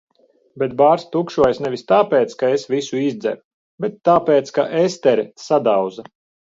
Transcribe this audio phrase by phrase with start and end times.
[0.61, 3.43] Bet bārs tukšojas nevis tāpēc, ka es visu izdzeru.
[3.87, 6.11] Bet tāpēc ka Estere sadauza.